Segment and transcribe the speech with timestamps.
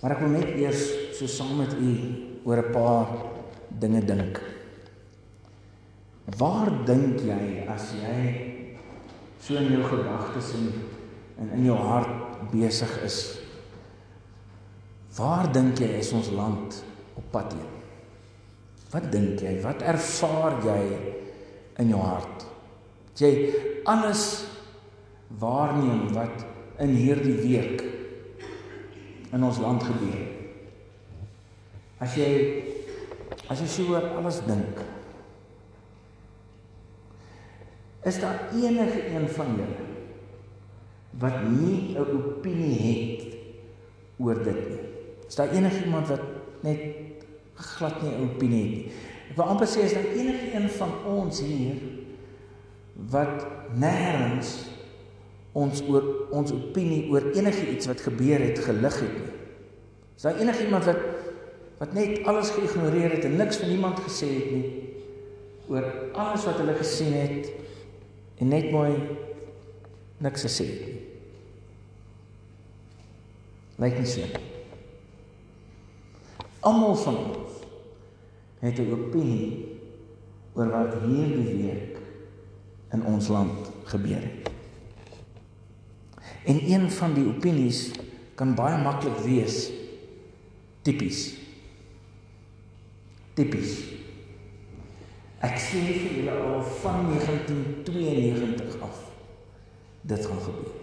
[0.00, 0.82] Maar ek wil net eers
[1.16, 1.92] so saam met u
[2.44, 3.08] oor 'n paar
[3.68, 4.40] dinge dink.
[6.38, 8.20] Waar dink jy as jy
[9.40, 10.72] so in jou gedagtes en
[11.38, 13.38] in in jou hart besig is?
[15.16, 16.84] Waar dink jy is ons land
[17.16, 17.72] op pad heen?
[18.90, 19.62] Wat dink jy?
[19.62, 20.82] Wat ervaar jy
[21.78, 22.46] in jou hart?
[23.16, 23.32] Jy
[23.84, 24.44] alles
[25.40, 26.44] waarneem wat
[26.78, 27.95] in hierdie week
[29.36, 30.22] in ons land gebeur.
[32.02, 32.30] As jy
[33.52, 34.80] as jy so oor alles dink,
[38.06, 39.84] is daar enige een van julle
[41.20, 43.36] wat nie 'n opinie het
[44.18, 44.84] oor dit nie.
[45.28, 46.22] Is daar enige iemand wat
[46.62, 46.80] net
[47.54, 48.92] glad nie 'n opinie het nie?
[49.30, 51.76] Ek wil amper sê is daar enige een van ons hier
[53.10, 54.75] wat nêrens
[55.56, 56.04] ons oor
[56.36, 59.30] ons opinie oor enige iets wat gebeur het gelig het nie.
[60.16, 61.00] Is daar enigiemand wat
[61.76, 64.68] wat net alles geïgnoreer het en niks van niemand gesê het nie
[65.68, 65.84] oor
[66.16, 67.50] alles wat hulle gesien het
[68.40, 68.92] en net mooi
[70.24, 71.02] niks gesê het nie.
[73.84, 74.44] Lyk nie so nie.
[76.66, 77.60] Almal van ons
[78.64, 79.76] het 'n opinie
[80.56, 81.96] oor wat hierdie week
[82.92, 84.55] in ons land gebeur het.
[86.46, 87.90] En een van die opinies
[88.38, 89.66] kan baie maklik wees
[90.86, 91.34] tipies.
[93.34, 93.74] Tipies.
[95.44, 98.96] Ek sê vir julle al van 1992 af
[100.06, 100.74] dit gaan gebeur.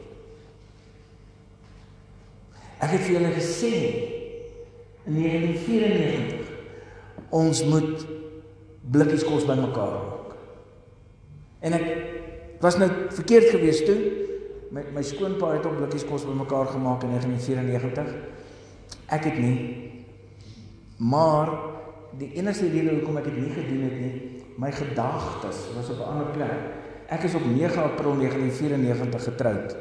[2.84, 3.73] Ek het vir julle gesê
[5.08, 6.52] in 1994
[7.34, 7.97] ons moet
[8.94, 10.30] blikkies kos bymekaar maak.
[11.64, 11.86] En ek
[12.64, 14.23] was nou verkeerd geweest toe.
[14.74, 18.08] My my skoonpa het op blikkies kos bymekaar gemaak in 1994.
[19.14, 19.58] Ek het nie.
[20.98, 21.52] Maar
[22.18, 26.09] die enigste rede hoekom ek dit nie gedoen het nie, my gedagtes was op 'n
[26.09, 26.58] ander plek.
[27.08, 29.75] Ek is op 9 April 1994 getroud.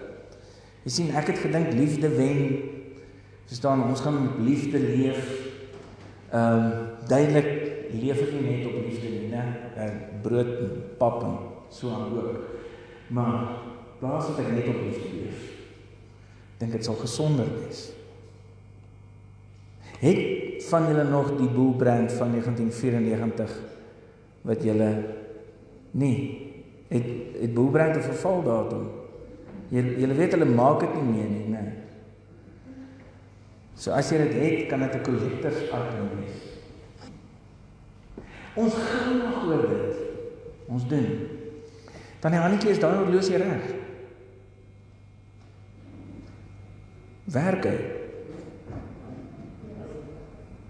[0.85, 2.61] Jy sien, ek het gedink liefde wen.
[3.47, 5.49] Verstaan, ons gaan met liefde leef.
[6.33, 6.73] Ehm um,
[7.09, 7.49] duidelik
[7.93, 9.45] leef ek nie net op liefde nie, né?
[9.77, 9.91] Uh,
[10.23, 11.37] brood en pap en
[11.69, 12.39] so aan ook.
[13.09, 13.57] Maar
[14.03, 15.43] plaas dit ek net op liefde leef.
[16.59, 17.85] Dink dit sal gesonder wees.
[20.03, 23.53] Het van julle nog die boelbrand van 1994
[24.49, 24.89] wat julle
[25.95, 26.17] nie
[26.91, 27.07] het
[27.43, 28.89] het boelbrand 'n vervaldatum.
[29.69, 31.63] Julle julle weet hulle maak dit nie meer nie, né?
[33.75, 36.37] So as jy dit het, kan dit 'n collectors item wees.
[38.55, 39.97] Ons gaan nog oor dit.
[40.67, 41.09] Ons doen.
[42.21, 43.82] Tannie Hannetjie is daai horlosie reg.
[47.33, 47.79] Werk hy?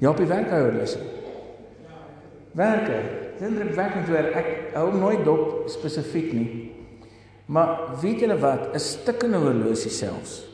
[0.02, 1.02] Ja, die werk hy horlosie.
[2.58, 3.02] Werk hy?
[3.42, 6.48] Sindrik werk net oor ek hou nooit dop spesifiek nie.
[7.50, 8.70] Maar weet julle wat?
[8.74, 10.44] 'n Stikkende horlosie selfs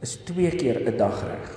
[0.00, 1.50] is twee keer 'n dag reg.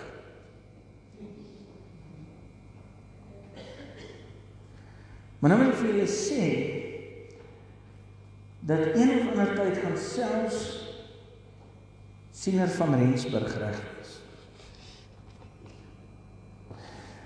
[5.40, 6.44] Maar nou wil ek vir julle sê
[8.62, 10.81] dat een of ander tyd gaan selfs
[12.32, 14.16] siener van Rensburg reg is.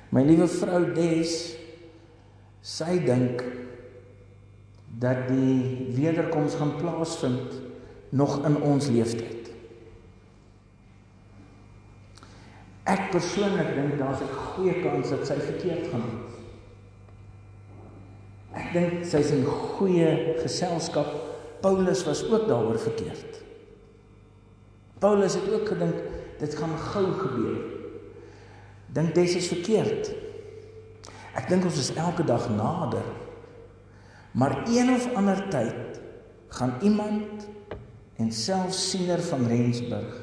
[0.10, 1.36] My liewe vrou Des
[2.66, 3.44] sy dink
[5.00, 7.60] dat die wederkoms gaan plaasvind
[8.16, 9.52] nog in ons lewenstyd.
[12.86, 16.36] Ek persoonlik dink daar's 'n goeie kans dat sy verkeerd gaan wees.
[18.54, 21.10] Ek dink sy's in goeie geselskap.
[21.62, 23.42] Paulus was ook daaroor verkeerd.
[25.00, 25.96] Paulus het ook gedink
[26.40, 27.60] dit gaan gou gebeur.
[28.96, 30.12] Dink dis is verkeerd.
[31.36, 33.04] Ek dink ons is elke dag nader.
[34.36, 36.00] Maar een of ander tyd
[36.56, 37.48] gaan iemand
[38.16, 40.22] en selfs siener van Rensburg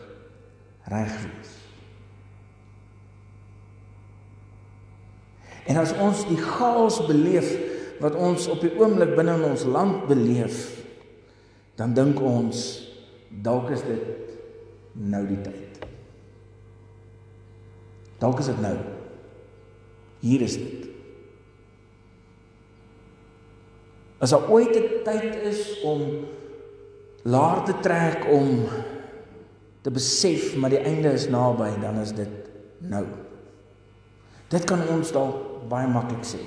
[0.89, 1.53] reg wees.
[5.69, 7.53] En as ons die chaos beleef
[8.03, 10.65] wat ons op die oomblik binne in ons land beleef,
[11.79, 12.65] dan dink ons
[13.45, 14.22] dalk is dit
[14.93, 15.87] nou die tyd.
[18.23, 18.77] Dalk is dit nou.
[20.23, 20.89] Hier is dit.
[24.23, 26.03] As daar ooit 'n tyd is om
[27.23, 28.69] laer te trek om
[29.83, 33.07] te besef maar die einde is naby, dan is dit nou.
[34.49, 36.39] Dit kan ons dalk baie maklik sê.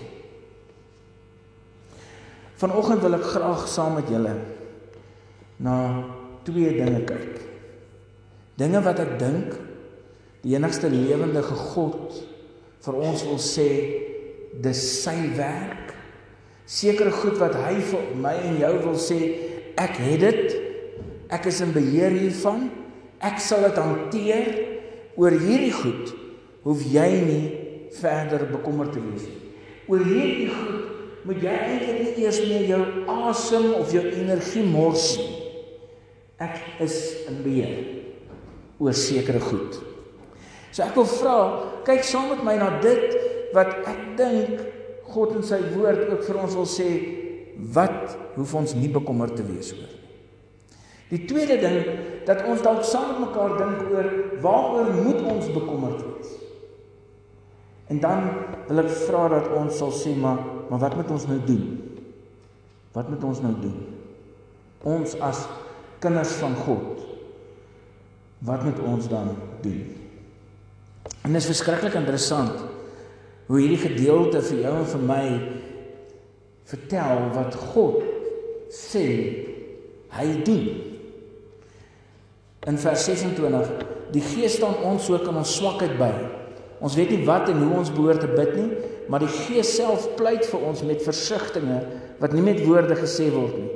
[2.56, 4.36] Vanoggend wil ek graag saam met julle
[5.58, 6.04] na
[6.44, 7.45] twee dinge kyk.
[8.56, 9.56] Dinge wat ek dink
[10.46, 12.16] die enigste lewende God
[12.86, 13.68] vir ons wil sê
[14.64, 15.92] dis sy werk.
[16.66, 19.20] Sekere goed wat hy vir my en jou wil sê,
[19.78, 20.56] ek het dit.
[21.36, 22.70] Ek is in beheer hiervan.
[23.20, 24.48] Ek sal dit hanteer.
[25.20, 26.14] Oor hierdie goed
[26.66, 27.44] hoef jy nie
[28.00, 29.52] verder bekommerd te wees nie.
[29.92, 32.82] Oor hierdie goed moet jy eintlik nie eers meer jou
[33.12, 35.38] asem of jou energie mors nie.
[36.40, 36.98] Ek is
[37.28, 38.05] in beheer
[38.80, 39.80] oor sekere goed.
[40.76, 41.36] So ek wil vra,
[41.88, 43.16] kyk saam met my na dit
[43.56, 44.64] wat ek dink
[45.16, 46.90] God in sy woord ook vir ons wil sê
[47.76, 50.02] wat hoef ons nie bekommerd te wees oor nie.
[51.14, 51.78] Die tweede ding
[52.26, 54.10] dat ons dalk saam met mekaar dink oor
[54.44, 56.34] waaroor moet ons bekommerd wees?
[57.94, 58.26] En dan
[58.68, 61.66] wil ek vra dat ons sal sê maar maar wat moet ons nou doen?
[62.98, 63.76] Wat moet ons nou doen?
[64.82, 65.44] Ons as
[66.02, 67.05] kinders van God.
[68.46, 69.84] Wat moet ons dan doen?
[71.26, 72.62] En dit is verskriklik interessant
[73.46, 75.26] hoe hierdie gedeelte vir jou en vir my
[76.70, 78.02] vertel wat God
[78.74, 79.06] sê
[80.16, 80.70] hy doen.
[82.66, 83.70] In vers 26,
[84.14, 86.12] die Gees staan ons ook in ons swakheid by.
[86.86, 88.70] Ons weet nie wat en hoe ons behoort te bid nie,
[89.10, 93.58] maar die Gees self pleit vir ons met versigtings wat nie met woorde gesê word
[93.60, 93.72] nie.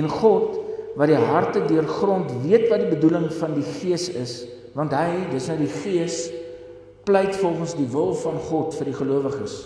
[0.00, 0.61] En God
[0.96, 4.42] wat die harte deurgrond weet wat die bedoeling van die Gees is,
[4.76, 6.26] want hy, dis nou die Gees,
[7.04, 9.56] pleit volgens die wil van God vir die gelowiges.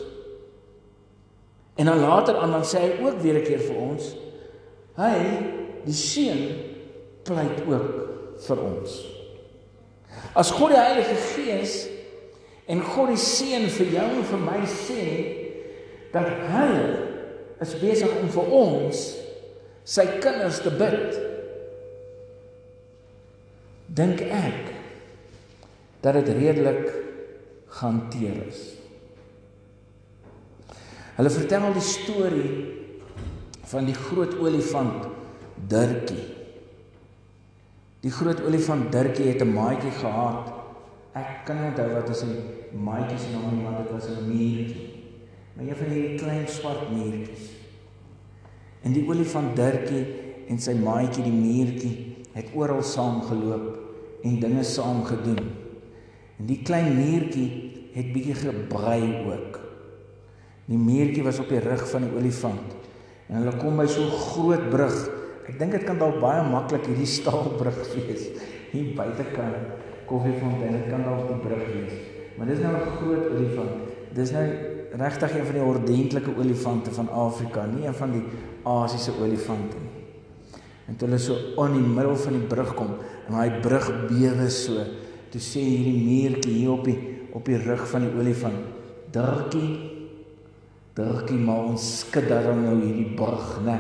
[1.77, 4.17] En dan later aan dan sê hy ook weer 'n keer vir ons,
[4.97, 5.17] hy,
[5.85, 6.43] die Seun,
[7.23, 7.91] pleit ook
[8.47, 9.05] vir ons.
[10.35, 11.89] As God die Heilige Gees
[12.67, 15.05] en God die Seun vir jou en vir my sê
[16.13, 16.71] dat hy
[17.61, 19.26] is besig om vir ons
[19.87, 21.19] sy kinders te bid.
[23.87, 24.73] Dink ek
[26.03, 26.89] dat dit redelik
[27.79, 28.65] gehanteer is.
[31.17, 32.51] Hulle vertel die storie
[33.71, 35.07] van die groot olifant
[35.71, 36.27] Dirkie.
[38.05, 40.53] Die groot olifant Dirkie het 'n maatjie gehad.
[41.15, 42.27] Ek kan nie onthou wat is sy
[42.73, 44.89] maatjie se naam nie, maar dit was 'n muurtjie.
[45.55, 47.56] Maar een van die klein swart muurtjies.
[48.83, 50.05] En die olifant Dirkie
[50.49, 51.95] en sy maatjie die muurtjie
[52.37, 55.43] het oral saam geloop en dinge saam gedoen.
[56.37, 57.49] En die klein muurtjie
[57.95, 59.61] het bietjie gebrei ook.
[60.67, 62.75] Die muurtjie was op die rug van die olifant.
[63.29, 64.99] En hulle kom by so 'n groot brug
[65.47, 68.25] Ek dink dit kan dalk baie maklik hierdie staalbrug wees.
[68.73, 72.01] Hier buitekant koffiefontein, dit kan dalk die brug wees.
[72.37, 73.93] Maar dis nou 'n groot olifant.
[74.15, 74.47] Dis nou
[74.97, 78.23] regtig een van die ordentlike olifante van Afrika, nie een van die
[78.67, 80.05] Asiëse olifante nie.
[80.87, 82.95] En toe hulle so aan die middel van die brug kom,
[83.27, 84.85] en daai brug bewe so,
[85.33, 86.99] toe sê hierdie muurtjie hier op die
[87.37, 88.63] op die rug van die olifant,
[89.13, 89.93] "Dirkie,
[90.97, 93.77] Dirkie, maar ons skud dan nou hierdie brug, né?"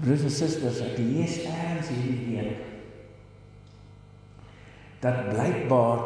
[0.00, 2.64] Broers en susters, ek lees eers hierdie week
[5.00, 6.00] dat blykbaar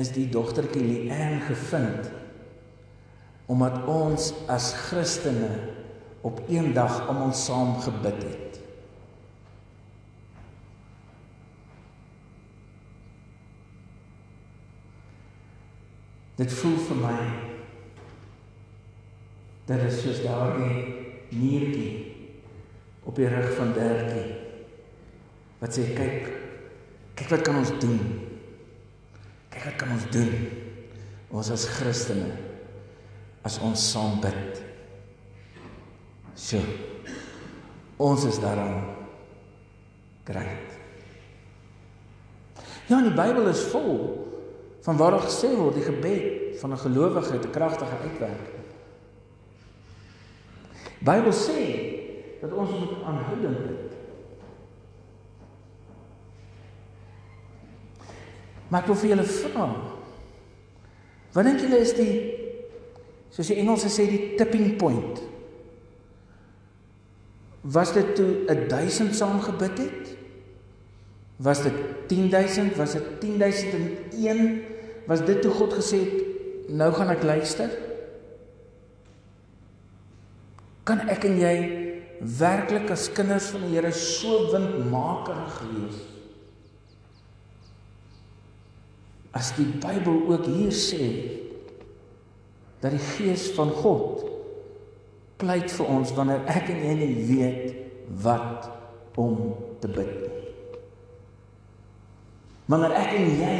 [0.00, 2.10] is die dogtertjie Leanne gevind
[3.52, 5.50] omdat ons as Christene
[6.24, 8.60] op een dag almal saam gebid het.
[16.40, 17.18] Dit voel vir my
[19.68, 20.78] dat dit soos daardie
[21.36, 21.90] muurtjie
[23.04, 24.24] op die rug van Dirkie.
[25.60, 26.32] Wat sê kyk,
[27.20, 28.00] kyk wat kan ons doen?
[29.52, 30.32] Kyk wat kan ons doen?
[31.36, 32.51] Ons as Christene
[33.42, 34.62] as ons saam bid.
[36.34, 36.62] So.
[38.02, 38.82] Ons is daarom
[40.26, 40.78] great.
[42.90, 43.94] Ja, die Bybel is vol
[44.82, 48.66] van waar daar gesê word die gebed van 'n gelowige het 'n kragtige uitwerking.
[50.98, 51.60] Bybel sê
[52.40, 53.92] dat ons moet aanhoudend bid.
[58.68, 59.66] Maar ek wil vir julle vra.
[61.32, 62.31] Wat dink julle is die
[63.32, 65.22] soos die Engelse sê die tipping point?
[67.62, 70.10] Was dit toe 1000 saam gebid het?
[71.42, 71.76] Was dit
[72.10, 72.76] 10000?
[72.76, 74.42] Was dit 10001?
[75.06, 77.70] Was dit toe God gesê het nou gaan ek luister?
[80.86, 81.56] Kan ek en jy
[82.22, 86.00] werklik as kinders van die Here so windmakerig wees.
[89.34, 91.06] As die Bybel ook hier sê
[92.82, 94.24] dat die Gees van God
[95.42, 97.66] pleit vir ons wanneer ek en jy nie weet
[98.22, 98.68] wat
[99.18, 100.30] om te bid nie.
[102.70, 103.58] Wanneer ek en jy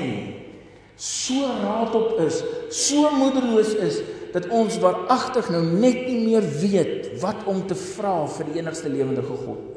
[1.03, 2.43] so raadop is,
[2.75, 4.01] so moedeloos is
[4.33, 8.93] dat ons waaragtig nou net nie meer weet wat om te vra vir die enigste
[8.93, 9.69] lewende God.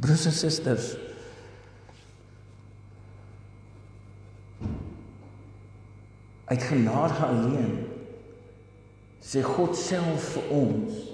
[0.00, 0.94] Broers en susters,
[6.50, 7.78] uit genade alleen
[9.22, 11.06] sê God self vir ons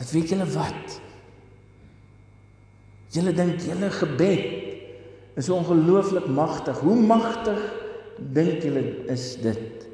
[0.00, 0.94] dat weet julle wat?
[3.12, 4.46] Julle dink julle gebed
[5.36, 6.78] is ongelooflik magtig.
[6.80, 7.60] Hoe magtig
[8.16, 9.84] dink julle is dit?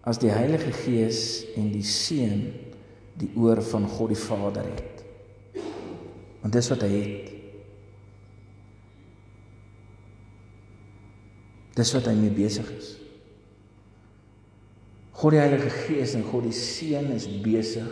[0.00, 2.46] As die Heilige Gees en die Seun
[3.20, 5.04] die oor van God die Vader het.
[6.40, 7.35] Want dis wat hy het
[11.76, 12.94] Dis wat hy mee besig is.
[15.16, 17.88] God die Heilige Gees en God die Seun is besig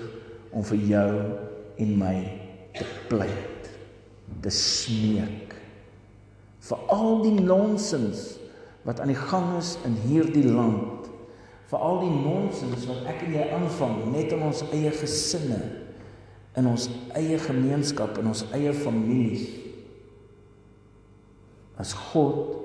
[0.53, 1.11] om vir jou
[1.81, 2.17] en my
[2.77, 3.71] te pleit,
[4.45, 5.55] te smeek
[6.65, 8.35] vir al die nonsens
[8.85, 11.09] wat aan die gang is in hierdie land,
[11.69, 15.61] vir al die nonsens wat ek en jy aanvang net in ons eie gesinne,
[16.57, 16.89] in ons
[17.19, 19.49] eie gemeenskap, in ons eie families.
[21.81, 22.64] As God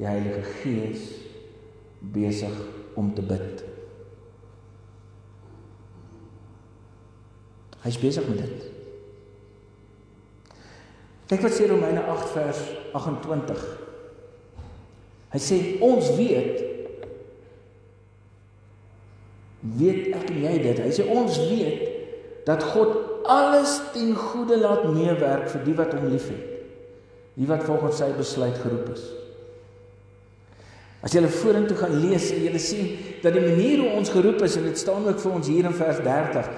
[0.00, 1.02] die Heilige Gees
[2.00, 2.54] besig
[2.96, 3.60] om te bid.
[7.84, 8.64] Hy's besig met dit.
[11.28, 12.64] Kyk wat sê Romeine 8 vers
[12.96, 13.68] 28.
[15.30, 16.66] Hy sê ons weet
[19.76, 20.78] weet ek en jy dit.
[20.80, 22.96] Hy sê ons weet dat God
[23.28, 26.46] alles ten goeie laat meewerk vir die wat hom liefhet.
[27.36, 29.04] Die wat volgens sy besluit geroep is.
[31.00, 32.90] As jy hulle vorentoe gaan lees, jy sien
[33.22, 35.76] dat die manier hoe ons geroep is en dit staan ook vir ons hier in
[35.76, 36.50] vers 30.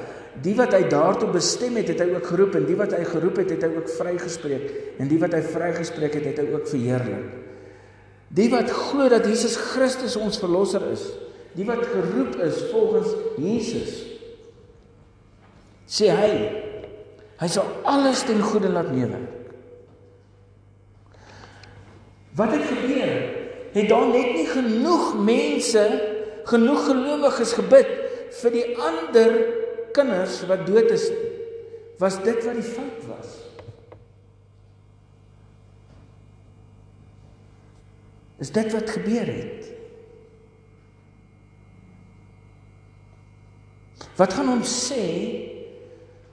[0.42, 3.38] Die wat hy daartoe bestem het, het hy ook geroep en die wat hy geroep
[3.42, 7.28] het, het hy ook vrygespreek en die wat hy vrygespreek het, het hy ook verheerlik.
[8.32, 11.04] Die wat glo dat Jesus Christus ons verlosser is,
[11.52, 13.98] die wat geroep is volgens Jesus,
[15.84, 16.32] sê hy,
[17.42, 19.38] hy sal alles ten goeie laat meewerk.
[22.40, 23.31] Wat het gebeur?
[23.72, 25.84] Het daar net nie genoeg mense,
[26.48, 27.92] genoeg gelowiges gebid
[28.42, 29.36] vir die ander
[29.96, 31.30] kinders wat dood is nie.
[32.02, 33.34] Was dit wat die fout was?
[38.42, 39.68] Is dit wat gebeur het?
[44.18, 45.04] Wat gaan ons sê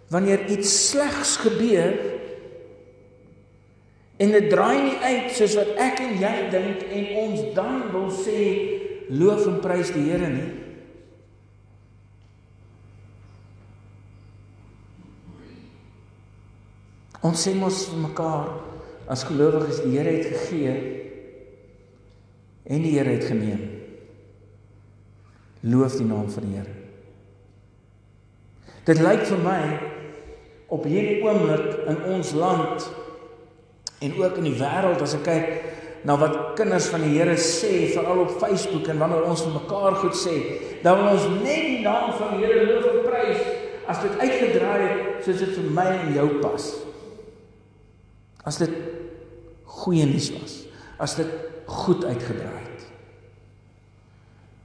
[0.10, 1.94] wanneer iets slegs gebeur
[4.20, 8.10] En dit draai nie uit soos wat ek en jy dink en ons dan wil
[8.12, 8.40] sê
[9.16, 10.50] loof en prys die Here nie.
[17.24, 18.52] Ons sê mos vir mekaar
[19.12, 20.76] as gelowiges die Here het gegee
[22.70, 23.64] en die Here het geneem.
[25.64, 26.76] Loof die naam van die Here.
[28.88, 29.62] Dit lyk vir my
[30.76, 32.92] op hierdie oomblik in ons land
[34.00, 35.48] En ook in die wêreld as ek kyk
[36.08, 39.98] na wat kinders van die Here sê veral op Facebook en wanneer ons vir mekaar
[40.00, 40.36] goed sê,
[40.84, 43.42] dan wil ons net die naam van die Here loof en prys
[43.90, 46.68] as dit uitgedraai het soos dit vir my en jou pas.
[48.48, 48.76] As dit
[49.80, 50.56] goeie nuus was,
[51.02, 51.32] as dit
[51.70, 52.86] goed uitgedraai het.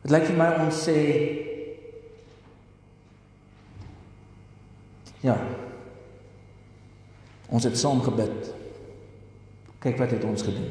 [0.05, 0.99] Dit lyk vir my ons sê
[5.25, 5.39] ja.
[7.49, 8.53] Ons het saam gebid.
[9.85, 10.71] Kyk wat het ons gedoen.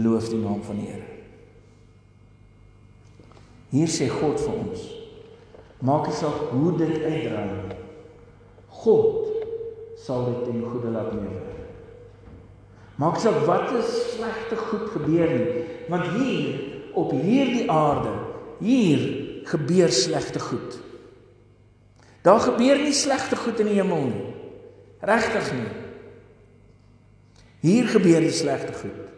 [0.00, 1.08] Loof die naam van die Here.
[3.70, 4.86] Hier sê God vir ons:
[5.84, 7.76] Maak nie saak hoe dit uitdraai.
[8.80, 9.28] God
[10.00, 11.58] sal dit ten goeie laat meewerk.
[13.00, 18.12] Maak saak wat is slegte goed gebeur nie, want hier op hierdie aarde,
[18.60, 19.04] hier
[19.48, 20.78] gebeur slegte goed.
[22.24, 24.26] Daar gebeur nie slegte goed in die hemel nie.
[25.00, 25.70] Regtig nie.
[27.60, 29.08] Hier gebeur die slegte goed.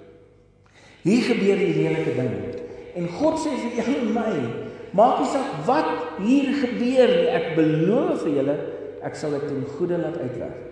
[1.03, 2.41] Hier gebeur die lelike dinge.
[2.99, 4.33] En God sê vir jou en my,
[4.99, 8.57] maak nie saak wat hier gebeur nie, ek beloof vir julle,
[9.03, 10.69] ek sal dit ten goeie laat uitwerk.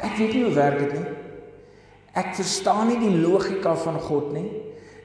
[0.00, 1.16] Ek weet nie hoe werk dit nie.
[2.18, 4.48] Ek verstaan nie die logika van God nie.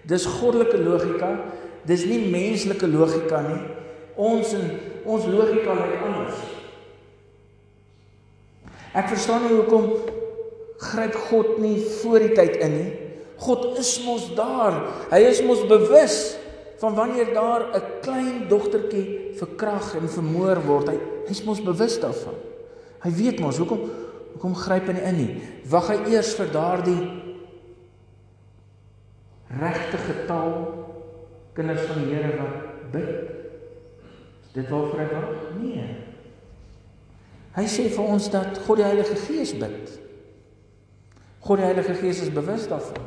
[0.08, 1.32] Dis goddelike logika.
[1.86, 3.62] Dis nie menslike logika nie.
[4.16, 4.70] Ons en
[5.06, 6.40] ons logika lyk anders.
[8.96, 9.90] Ek verstaan nie hoekom
[10.78, 12.92] gryp God nie voor die tyd in nie.
[13.38, 14.80] God is mos daar.
[15.12, 16.36] Hy is mos bewus
[16.80, 20.90] van wanneer daar 'n klein dogtertjie verkrag en vermoor word.
[20.90, 22.36] Hy hy's mos bewus daarvan.
[23.04, 23.90] Hy weet mos hoekom
[24.34, 25.42] hoekom gryp hy nie in nie.
[25.70, 27.04] Wag hy eers vir daardie
[29.60, 30.52] regte getal
[31.54, 33.30] kinders van die Here wat bid?
[34.54, 35.30] Dit wil vir hy wag?
[35.62, 35.88] Nee.
[37.56, 40.05] Hy sê vir ons dat God die Heilige Gees bid.
[41.46, 43.04] God die Heilige Gees is bewus daarvan.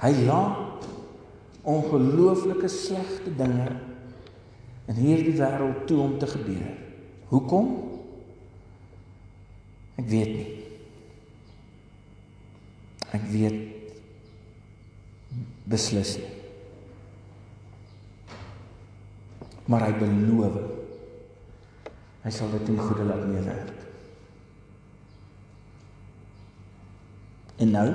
[0.00, 0.86] Hy laat
[1.64, 3.68] ongelooflike slegte dinge
[4.88, 6.72] in hierdie wêreld toe om te gebeur.
[7.28, 7.70] Hoekom?
[10.00, 10.48] Ek weet nie.
[13.16, 13.60] Ek weet
[15.68, 16.32] beslis nie.
[19.68, 20.58] Maar hy beloof
[22.24, 23.72] hy sal dit ten goeie laat meewerk.
[27.60, 27.88] En nou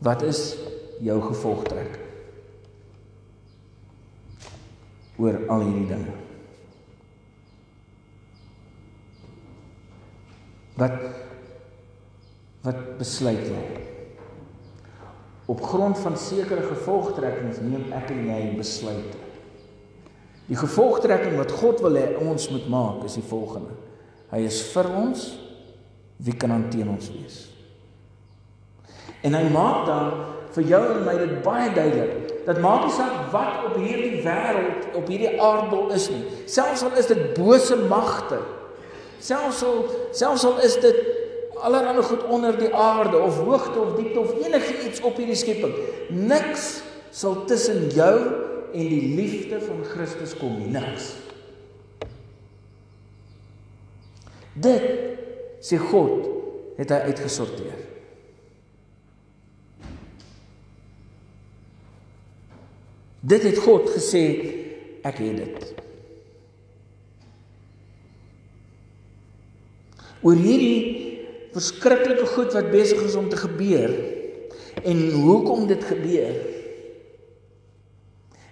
[0.00, 0.40] wat is
[1.04, 1.98] jou gevolgtrek
[5.20, 6.14] oor al hierdie dinge?
[10.80, 10.96] Wat
[12.64, 13.64] wat besluit jy?
[15.50, 19.29] Op grond van sekere gevolgtrekkings neem ek en jy besluite.
[20.50, 23.76] Die gevolgtrekking wat God wil hê ons moet maak is die volgende.
[24.32, 25.28] Hy is vir ons,
[26.18, 27.38] wie kan aan teen ons wees?
[29.22, 30.10] En hy maak dan
[30.56, 34.88] vir jou en my dit baie duidelik dat maak nie saak wat op hierdie wêreld,
[34.98, 36.22] op hierdie aardbol is nie.
[36.50, 38.40] Selfs al is dit bose magte.
[39.22, 39.84] Selfs al
[40.16, 40.98] selfs al is dit
[41.60, 45.76] allerhande goed onder die aarde of hoogte of diepte of enigiets op hierdie skepping.
[46.10, 46.80] Niks
[47.14, 48.16] sal tussen jou
[48.72, 50.58] en die liefde van Christus kom.
[50.70, 51.14] Niks.
[54.52, 54.86] Dit
[55.64, 56.26] sê God
[56.80, 57.78] het hy uitgesorteer.
[63.20, 64.24] Dit het God gesê
[65.04, 65.66] ek het dit.
[70.20, 71.00] Oor hierdie
[71.54, 73.92] verskriklike goed wat besig is om te gebeur
[74.84, 76.36] en hoekom dit gebeur.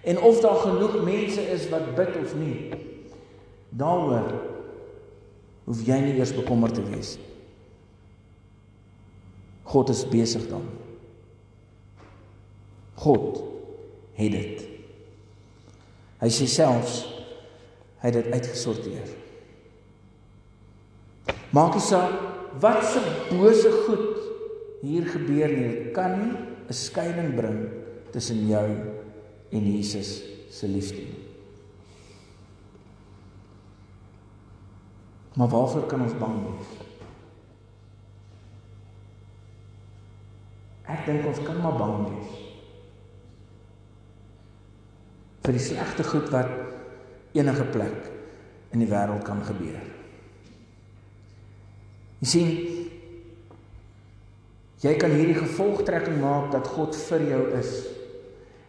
[0.09, 2.71] En of daar genoeg mense is wat bid of nie.
[3.69, 4.31] Daaroor
[5.69, 7.13] hoef jy nie eers bekommerd te wees.
[9.69, 10.65] God is besig dan.
[12.97, 13.43] God
[14.17, 14.65] het dit.
[16.19, 17.03] Hy sê selfs
[18.01, 19.11] hy het dit uitgesorteer.
[21.53, 22.15] Maak nie saak
[22.63, 24.17] wat se bose goed
[24.81, 26.33] hier gebeur nie, dit kan nie
[26.69, 27.59] 'n skeiding bring
[28.11, 28.67] tussen jou
[29.49, 30.19] en Jesus
[30.53, 31.25] se liefde nie.
[35.39, 36.75] Maar waarvoor kan ons bang wees?
[40.89, 42.39] Ek dink ons kan maar bang wees.
[45.49, 46.49] vir die slegte goed wat
[47.33, 48.09] enige plek
[48.69, 49.79] in die wêreld kan gebeur.
[52.21, 52.51] Jy sien
[54.83, 57.71] jy kan hierdie gevolgtrekking maak dat God vir jou is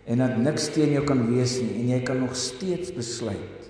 [0.07, 3.69] en dat niks teen jou kan wees nie en jy kan nog steeds besluit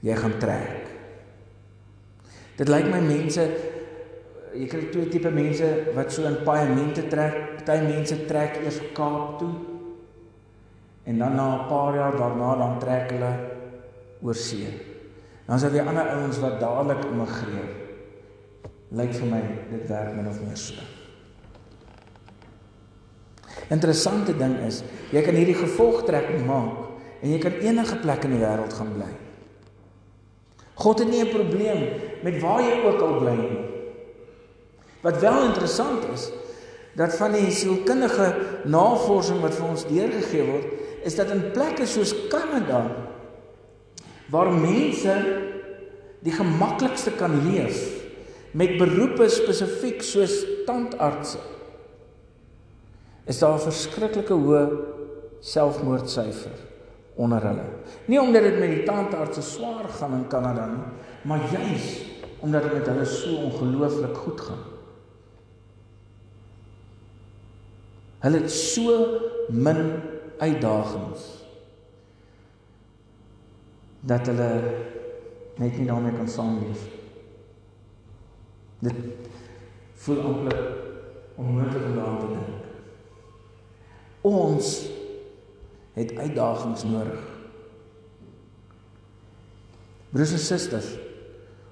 [0.00, 0.88] jy gaan trek.
[2.56, 3.44] Dit lyk my mense
[4.56, 7.36] jy kry twee tipe mense wat so in paemente trek.
[7.60, 9.52] Party mense trek eers Kaap toe
[11.04, 13.32] en dan na 'n paar jaar daarna dan trek hulle
[14.22, 14.68] oor see.
[15.46, 17.68] Dan is daar weer ander ouens wat dadelik immigreer
[18.90, 20.99] lyk vir my dit werk min of meer so.
[23.70, 24.82] Interessante ding is,
[25.14, 29.10] jy kan hierdie gevolgtrekking maak en jy kan enige plek in die wêreld gaan bly.
[30.80, 31.80] God het nie 'n probleem
[32.22, 33.64] met waar jy ook al bly nie.
[35.02, 36.30] Wat wel interessant is,
[36.96, 40.66] dat van die sielkundige navorsing wat vir ons deurgegee word,
[41.04, 42.90] is dat in plekke soos Kanada
[44.30, 45.14] waar mense
[46.20, 47.78] die gemaklikste kan leef
[48.52, 51.38] met beroepe spesifiek soos tandartse
[53.24, 54.64] is daar 'n verskriklike hoë
[55.40, 56.58] selfmoordsyfer
[57.14, 57.64] onder hulle.
[58.04, 60.84] Nie omdat dit met die tandartse swaar gaan in Kanada nie,
[61.22, 62.04] maar juis
[62.40, 64.64] omdat dit met hulle so ongelooflik goed gaan.
[68.20, 70.00] Hulle het so min
[70.38, 71.44] uitdagings
[74.00, 74.48] dat hulle
[75.60, 76.98] net nie daarmee kan saamleef nie.
[78.80, 78.96] Dit
[80.00, 80.60] voel amper
[81.36, 82.69] onmoontlik om daaraan te dink.
[84.26, 84.88] Ons
[85.96, 87.22] het uitdagings nodig.
[90.10, 90.90] Broers en susters,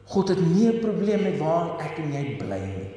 [0.08, 2.90] God het nie 'n probleem met waar ek en jy bly nie.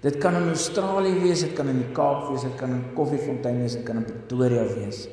[0.00, 3.58] Dit kan in Australië wees, dit kan in die Kaap wees, dit kan in Koffiefontein
[3.58, 5.08] wees, dit kan in Pretoria wees.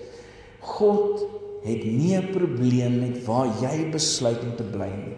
[0.60, 1.26] God
[1.64, 5.18] het nie 'n probleem met waar jy besluit om te bly nie.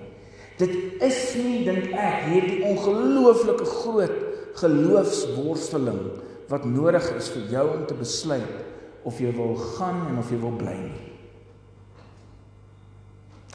[0.58, 4.17] Dit is nie dink ek hierdie ongelooflike groot
[4.53, 5.99] geloofsworsteling
[6.47, 10.39] wat nodig is vir jou om te besluit of jy wil gaan en of jy
[10.41, 11.03] wil bly nie.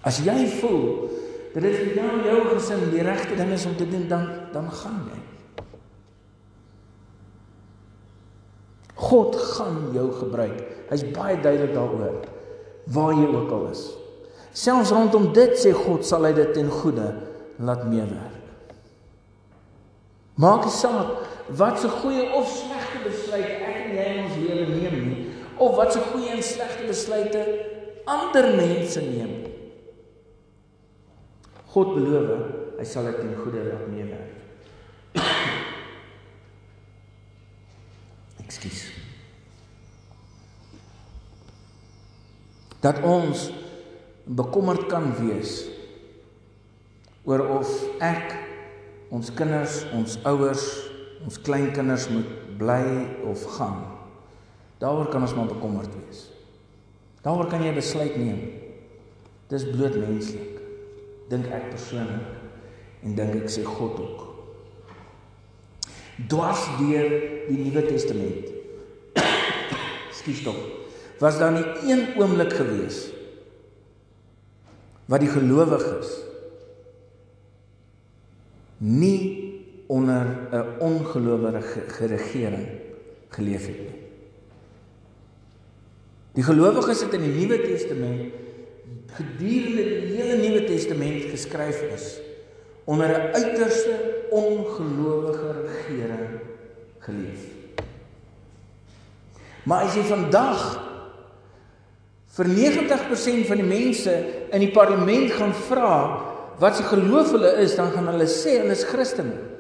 [0.03, 1.09] As jy voel
[1.53, 4.29] dat dit vir jou en jou gesin die regte ding is om te doen, dan
[4.53, 5.21] dan gaan jy.
[9.03, 10.61] God gaan jou gebruik.
[10.91, 12.23] Hy's baie duidelik daaroor
[12.93, 13.83] waar jy ook al is.
[14.53, 17.09] Selfs rondom dit sê God sal hy dit ten goeie
[17.63, 18.41] laat meewerk.
[20.41, 24.67] Maak nie saak wat se goeie of slegte besluite ek en jy in ons lewe
[24.71, 25.25] neem nie
[25.63, 27.43] of wat se goeie en slegte besluite
[28.09, 29.33] ander mense neem.
[31.73, 32.31] God beloof
[32.79, 34.33] hy sal dit ten goeie laat meewerk.
[38.43, 38.83] Ekskuus.
[42.83, 43.39] Dat ons
[44.27, 45.53] bekommerd kan wees
[47.29, 47.69] oor of
[48.03, 48.27] ek
[49.15, 50.92] ons kinders, ons ouers,
[51.25, 52.85] ons kleinkinders moet bly
[53.31, 53.83] of gaan.
[54.83, 56.27] Daaroor kan ons maar bekommerd wees.
[57.23, 58.41] Daaroor kan jy besluit neem.
[59.53, 60.59] Dis bloot menslik.
[61.31, 64.27] Dink ek persoonlik en dink ek sê God ook.
[66.29, 67.15] Dwars deur
[67.49, 68.51] die Nuwe Testament.
[70.19, 70.59] Skus tog.
[71.23, 73.07] Was daar nie een oomblik gewees
[75.11, 76.11] wat die gelowiges
[78.83, 79.42] nie
[79.93, 82.69] onder 'n ongelowige regering
[83.29, 84.01] geleef het nie.
[86.33, 88.33] Die gelowiges het in die Nuwe Testament
[89.13, 92.21] gedurende die hele Nuwe Testament geskryf is
[92.85, 93.95] onder 'n uiterste
[94.31, 96.41] ongelowige regering
[96.99, 97.43] geleef.
[99.63, 100.89] Maar as jy vandag
[102.27, 106.23] vir 90% van die mense in die parlement gaan vra
[106.59, 109.52] wat se geloof hulle is, dan gaan hulle sê hulle is Christene.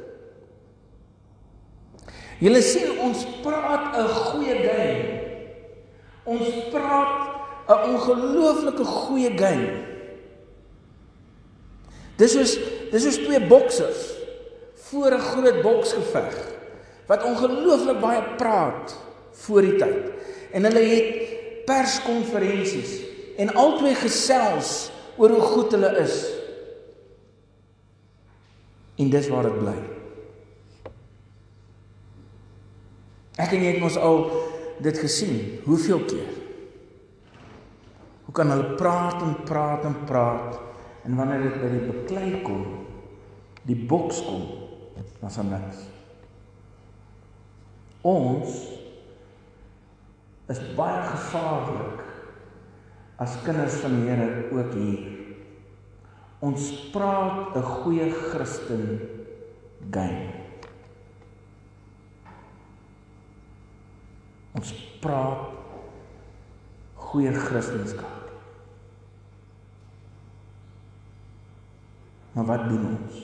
[2.42, 5.02] Julle sien ons praat 'n goeie game.
[6.26, 7.14] Ons praat
[7.68, 9.86] 'n ongelooflike goeie game.
[12.18, 12.58] Dis soos
[12.90, 14.02] dis soos twee boksers
[14.90, 16.34] voor 'n groot boksgeveg
[17.06, 18.96] wat ongelooflik baie praat
[19.32, 20.10] voor die tyd.
[20.52, 23.00] En hulle het perskonferensies
[23.36, 26.26] en albei gesels oor hoe goed hulle is.
[28.98, 30.01] En dis waar dit bly.
[33.42, 34.24] Ek en jy het mos al
[34.82, 36.30] dit gesien, hoeveel keer.
[38.26, 40.60] Hoe kan hulle praat en praat en praat
[41.02, 42.62] en wanneer dit by die beklei kom,
[43.66, 44.46] die boks kom,
[45.20, 45.82] dan daar niks.
[48.02, 48.54] Ons
[50.50, 52.00] is baie gevaarlik
[53.22, 55.02] as kinders van die Here ook hier.
[56.42, 59.00] Ons praat 'n goeie Christen
[59.90, 60.42] game.
[64.52, 65.50] Ons praat
[66.94, 68.10] goeie Christendom.
[72.32, 73.18] Maar wat doen ons?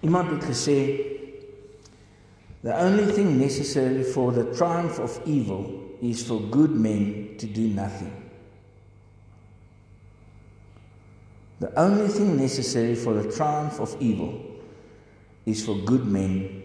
[0.00, 0.78] Iemand het gesê
[2.60, 5.64] the only thing necessary for the triumph of evil
[6.00, 8.12] is for good men to do nothing.
[11.60, 14.40] The only thing necessary for the triumph of evil
[15.44, 16.62] is for good men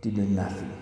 [0.00, 0.77] to do nothing.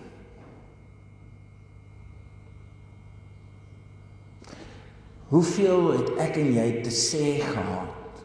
[5.26, 8.20] Hoeveel het ek en jy te sê gehad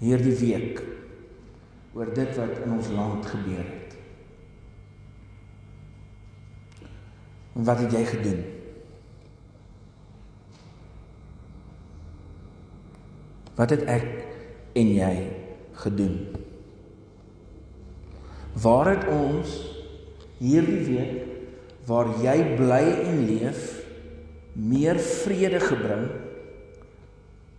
[0.00, 0.80] hierdie week
[1.96, 3.96] oor dit wat in ons land gebeur het?
[7.56, 8.42] En wat het jy gedoen?
[13.56, 14.08] Wat het ek
[14.76, 15.14] en jy
[15.84, 16.18] gedoen?
[18.64, 19.56] Waar het ons
[20.40, 21.24] hierdie week
[21.88, 23.75] waar jy bly en leef
[24.56, 26.06] meer vrede gebring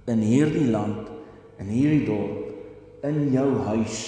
[0.08, 1.10] in hierdie land,
[1.62, 2.54] in hierdie dorp,
[3.06, 4.00] in jou huis?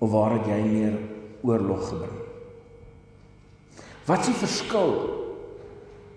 [0.00, 0.98] Of waar het jy meer
[1.42, 2.18] oorlog gebring?
[4.06, 4.94] Wat is die verskil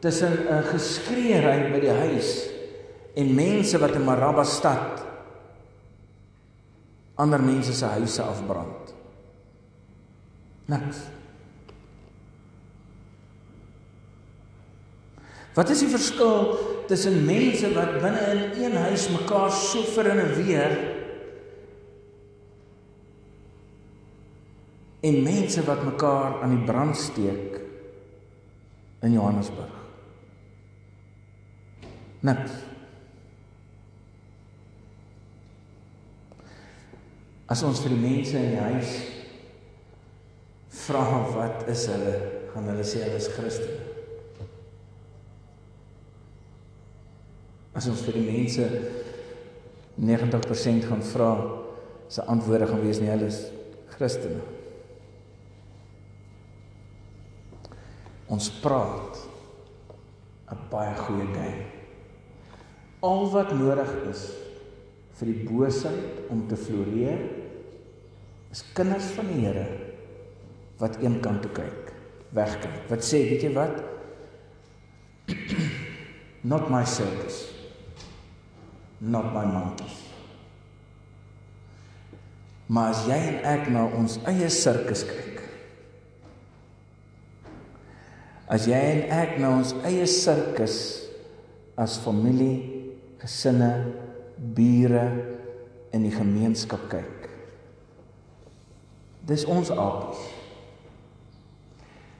[0.03, 2.49] tussen 'n geskreeery by die huis
[3.15, 5.03] en mense wat in Maraba stad
[7.15, 8.93] ander mense se huise afbrand.
[10.65, 10.97] Niks.
[15.53, 16.55] Wat is die verskil
[16.89, 20.73] tussen mense wat binne in een huis mekaar so vir in 'n weer
[25.03, 27.59] en mense wat mekaar aan die brand steek
[29.03, 29.75] in Johannesburg.
[32.23, 32.51] Niks.
[37.51, 38.93] As ons vir die mense in die huis
[40.83, 41.03] vra
[41.35, 42.15] wat is hulle,
[42.53, 43.82] gaan hulle sê hulle is Christene.
[47.73, 48.67] As ons vir die mense
[49.97, 51.31] 90% gaan vra,
[52.09, 53.39] se antwoorde gaan wees nie hulle is
[53.95, 54.41] Christene.
[58.29, 59.17] Ons praat
[60.51, 61.65] 'n baie goeie game.
[63.01, 64.31] Al wat nodig is
[65.17, 67.19] vir die boosheid om te floreer
[68.51, 69.67] is kinders van die Here
[70.77, 71.93] wat een kant toe kyk,
[72.31, 72.89] wegkyk.
[72.89, 73.83] Wat sê, weet jy wat?
[76.51, 77.52] Not my circus.
[78.99, 79.99] Not my monkeys.
[82.67, 85.41] Maar as jy en ek na ons eie sirkus kyk.
[88.53, 90.77] As jy en ek na ons eie sirkus
[91.79, 93.71] as familie, gesinne,
[94.55, 95.03] bure
[95.93, 97.27] in die gemeenskap kyk.
[99.27, 100.23] Dis ons apies.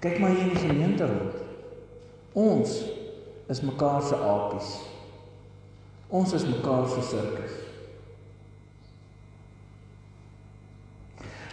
[0.03, 1.39] Kyk maar hier in die gemeente rond.
[2.33, 2.79] Ons
[3.51, 4.71] is mekaar se apies.
[6.13, 7.54] Ons is mekaar se sirkus.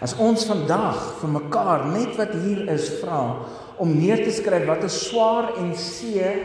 [0.01, 3.21] As ons vandag vir mekaar net wat hier is vra
[3.81, 6.41] om neer te skryf wat 'n swaar en seer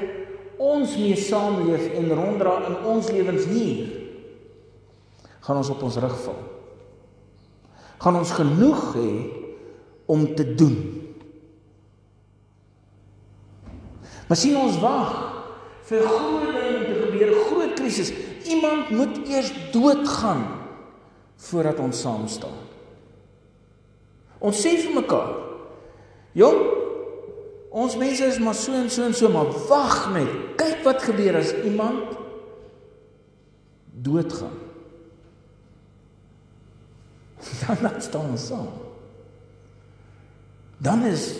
[0.57, 3.87] ons mee saamleef en ronddra in ons lewens hier,
[5.41, 6.41] gaan ons op ons rug val.
[7.99, 9.11] Gaan ons genoeg hê
[10.05, 10.77] om te doen.
[14.27, 15.11] Maar sien ons wag
[15.85, 18.11] vir groot dinge om te gebeur, groot krisis.
[18.49, 20.45] Iemand moet eers doodgaan
[21.35, 22.57] voordat ons saam staan.
[24.39, 25.33] Ons sê vir mekaar:
[26.37, 26.59] "Jong,
[27.69, 30.29] ons mense is maar so en so en so, maar wag net.
[30.57, 32.17] Kyk wat gebeur as iemand
[34.01, 34.63] doodgaan."
[37.65, 38.69] Dan dan staan ons saam.
[40.77, 41.39] Dan is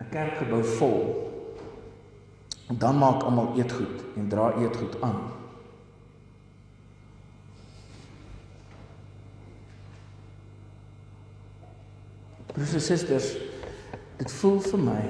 [0.00, 1.25] 'n kerkgebou vol.
[2.66, 5.20] Dan maak almal eetgoed en dra eetgoed aan.
[12.56, 13.34] Broers en susters,
[14.16, 15.00] dit voel vir my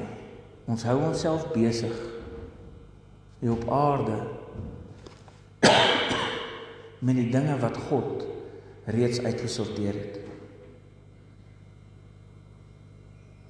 [0.67, 1.95] ons hou onsself besig
[3.39, 4.17] hier op aarde
[7.07, 8.27] met die dinge wat God
[8.91, 10.19] reeds uitgesorteer het.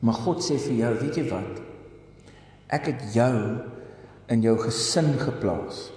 [0.05, 1.63] Maar God sê vir jou, weet jy wat?
[2.77, 3.33] Ek het jou
[4.33, 5.91] in jou gesin geplaas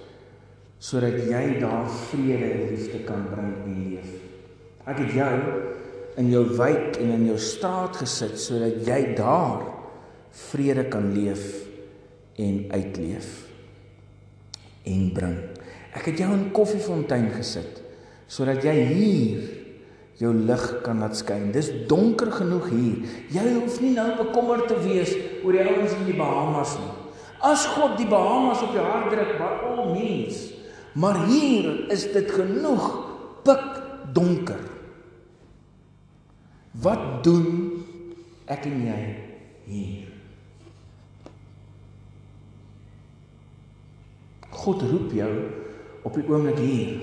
[0.80, 4.12] sodat jy daar vrede en liefde kan bring en leef.
[4.88, 5.34] Ek het jou
[6.20, 9.66] in jou wijk en in jou straat gesit sodat jy daar
[10.48, 11.44] vrede kan leef
[12.40, 13.28] en uitleef
[14.88, 15.36] en bring.
[15.92, 17.82] Ek het jou in Koffiefontein gesit
[18.30, 19.48] sodat jy hier
[20.20, 21.48] jou lig kan laat skyn.
[21.52, 23.12] Dis donker genoeg hier.
[23.32, 25.14] Jy hoef nie nou bekommerd te wees
[25.44, 26.90] oor die ouens in die Bahamas nie.
[27.40, 30.50] As God die Bahamas op jou hart druk, by all means.
[30.92, 32.86] Maar hier is dit genoeg
[33.46, 33.66] pik
[34.12, 34.60] donker.
[36.70, 37.80] Wat doen
[38.50, 39.00] ek en jy
[39.70, 40.08] hier?
[44.60, 45.32] God roep jou
[46.04, 46.94] op die oomblik hier.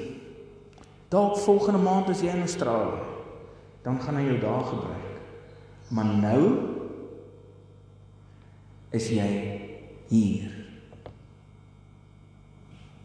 [1.10, 3.00] Dalk volgende maand as jy in Australië,
[3.86, 5.22] dan gaan hy jou daar gebruik.
[5.96, 6.42] Maar nou
[8.92, 9.30] is jy
[10.10, 10.52] hier.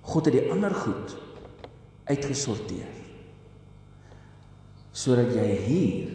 [0.02, 1.14] God het die ander goed
[2.10, 2.90] uitgesorteer
[4.92, 6.08] sodat jy hier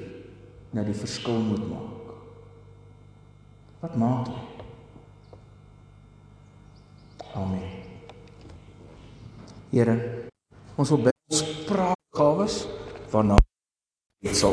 [0.77, 2.11] nou die verskil moet maak.
[3.81, 4.43] Wat maak jy?
[7.37, 7.65] Amen.
[9.73, 9.95] Here,
[10.77, 12.59] ons wil bid ons praatgawes
[13.11, 13.41] waarna
[14.21, 14.45] dit sal